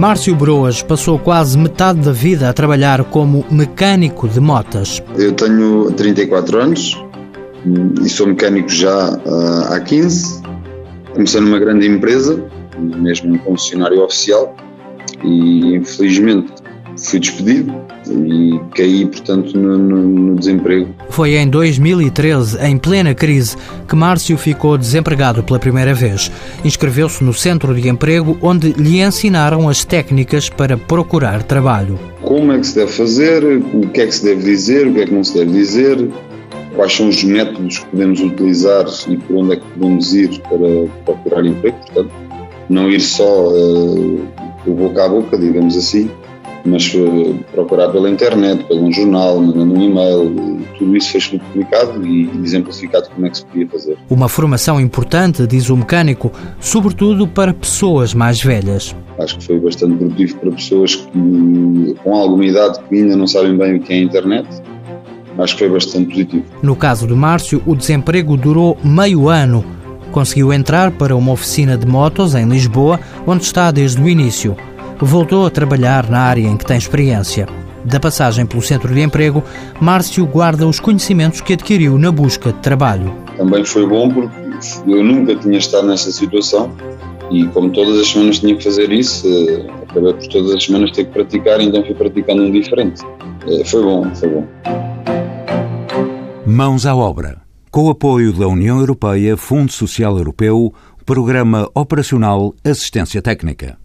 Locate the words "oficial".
14.02-14.56